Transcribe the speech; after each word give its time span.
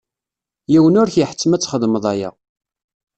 Yiwen 0.71 0.99
ur 1.01 1.07
k-iḥettem 1.13 1.51
ad 1.55 1.61
txedmeḍ 1.61 2.05
aya. 2.13 2.29